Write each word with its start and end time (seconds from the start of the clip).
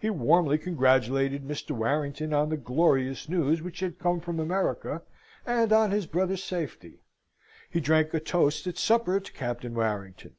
He 0.00 0.08
warmly 0.08 0.56
congratulated 0.56 1.44
Mr. 1.46 1.72
Warrington 1.72 2.32
on 2.32 2.48
the 2.48 2.56
glorious 2.56 3.28
news 3.28 3.60
which 3.60 3.80
had 3.80 3.98
come 3.98 4.18
from 4.18 4.40
America, 4.40 5.02
and 5.44 5.70
on 5.70 5.90
his 5.90 6.06
brother's 6.06 6.42
safety. 6.42 7.02
He 7.70 7.78
drank 7.80 8.14
a 8.14 8.20
toast 8.20 8.66
at 8.66 8.78
supper 8.78 9.20
to 9.20 9.32
Captain 9.34 9.74
Warrington. 9.74 10.36